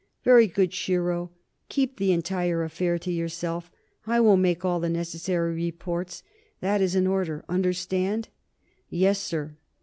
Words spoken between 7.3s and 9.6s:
understand?" "Yes, sir."